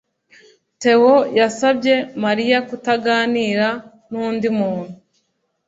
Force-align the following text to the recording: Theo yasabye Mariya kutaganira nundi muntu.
Theo 0.81 1.15
yasabye 1.39 1.93
Mariya 2.23 2.57
kutaganira 2.67 3.67
nundi 4.09 4.47
muntu. 4.57 4.93